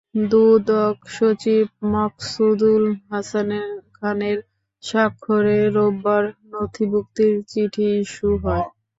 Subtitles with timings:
[0.25, 3.49] দুদক সচিব মাকসুদুল হাসান
[3.95, 4.39] খানের
[4.83, 8.65] স্বাক্ষরে রোববার নথিভুক্তির চিঠি ইস্যু হয়।